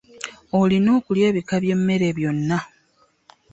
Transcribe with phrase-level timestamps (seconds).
[0.59, 2.57] Olina okulya ebika by'emmere byonna.